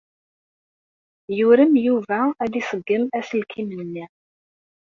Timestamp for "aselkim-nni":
3.17-4.05